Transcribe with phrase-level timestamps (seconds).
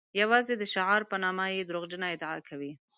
[0.21, 2.71] یوازې د شعار په نامه یې دروغجنه ادعا کوي.